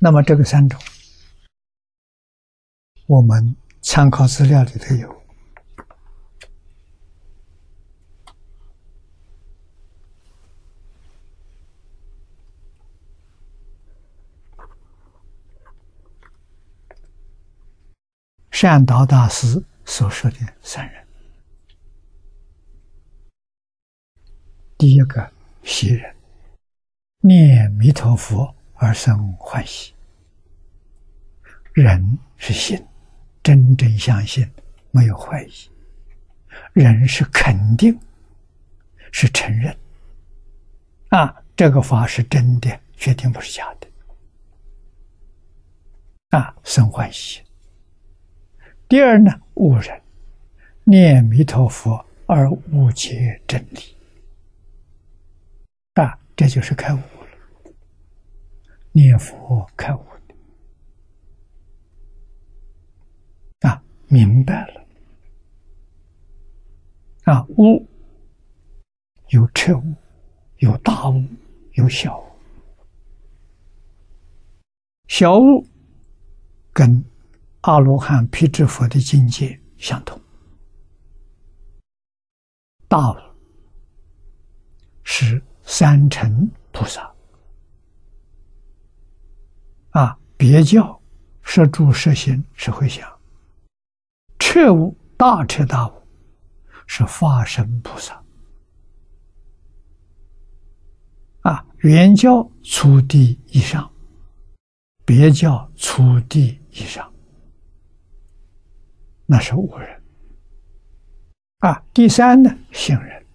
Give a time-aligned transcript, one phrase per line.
[0.00, 0.80] 那么这个三种，
[3.06, 5.22] 我们参考资料里头有
[18.52, 21.04] 善导大师所说的三人。
[24.76, 25.32] 第一个
[25.64, 26.14] 邪人，
[27.20, 29.92] 念弥陀佛而生欢喜。
[31.74, 32.82] 人是信，
[33.42, 34.48] 真正相信，
[34.90, 35.52] 没有怀疑。
[36.72, 37.98] 人是肯定，
[39.12, 39.76] 是承认。
[41.10, 43.88] 啊，这个法是真的，确定不是假的。
[46.30, 47.42] 啊，生欢喜。
[48.88, 50.00] 第二呢，悟人，
[50.84, 53.96] 念弥陀佛而悟解真理。
[55.94, 56.98] 啊，这就是开悟。
[58.98, 60.34] 念佛开悟的
[63.68, 64.84] 啊，明白了
[67.22, 67.86] 啊，悟
[69.28, 69.94] 有彻悟，
[70.56, 71.24] 有大悟，
[71.74, 72.24] 有小悟。
[75.06, 75.64] 小悟
[76.72, 77.04] 跟
[77.60, 80.20] 阿罗汉、辟支佛的境界相同，
[82.88, 83.16] 大悟
[85.04, 85.40] 是。
[85.70, 87.14] 三乘菩萨
[89.90, 90.98] 啊，别教
[91.42, 93.06] 摄住摄心是会想，
[94.38, 95.92] 彻悟大彻大悟
[96.86, 98.22] 是化身菩萨
[101.40, 103.90] 啊，原教初地以上，
[105.04, 107.12] 别教初地以上，
[109.26, 110.02] 那是无人
[111.58, 111.82] 啊。
[111.92, 113.26] 第三呢，行人。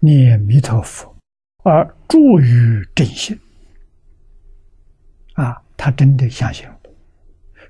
[0.00, 1.14] 念弥陀佛，
[1.62, 3.38] 而住于真心。
[5.82, 6.80] 他真的相信了，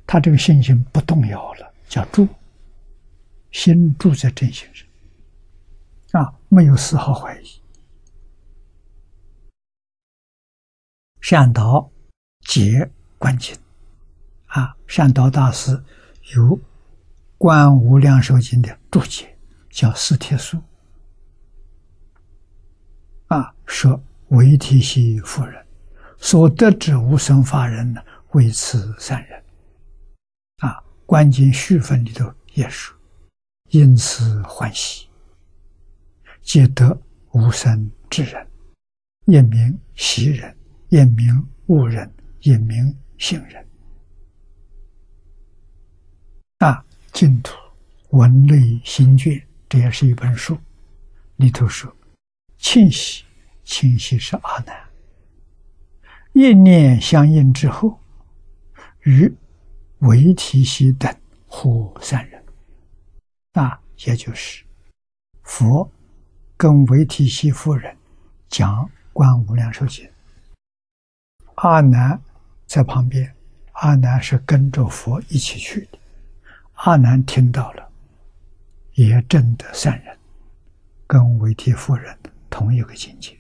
[0.05, 2.27] 他这个信心不动摇了，叫住，
[3.53, 4.67] 心住在真心
[6.09, 7.63] 上，啊，没有丝毫怀疑。
[11.21, 11.89] 善导
[12.41, 13.57] 解观经，
[14.47, 15.71] 啊，善导大师
[16.35, 16.59] 有
[17.39, 20.61] 《观无量寿经》的注解，叫四帖书。
[23.29, 25.65] 啊，说为提系夫人
[26.19, 28.03] 所得之无生法人呢，
[28.33, 29.43] 为此三人。
[30.59, 32.97] 啊，观经续分里头也说，
[33.71, 35.09] 因此欢喜，
[36.43, 37.01] 皆得
[37.33, 38.47] 无生之人，
[39.27, 40.57] 一名喜人，
[40.89, 43.67] 一名悟人，一名行人。
[46.59, 47.55] 啊，净土
[48.11, 50.59] 文类心卷，这也是一本书，
[51.37, 51.95] 里头说。
[52.59, 53.25] 清晰，
[53.65, 54.79] 清晰是阿难。
[56.35, 57.99] 一念相应之后，
[59.11, 59.35] 与
[59.99, 61.13] 维提西等
[61.49, 62.41] 或三人，
[63.53, 64.65] 那也就是
[65.43, 65.91] 佛
[66.57, 67.97] 跟维提西夫人
[68.47, 70.07] 讲《观无量寿经》，
[71.57, 72.23] 阿难
[72.69, 73.35] 在旁边，
[73.73, 75.99] 阿难是跟着佛一起去的。
[76.75, 77.91] 阿难听到了，
[78.95, 80.17] 也证得三人
[81.09, 82.17] 跟维提夫人。
[82.49, 83.40] 同一个境界。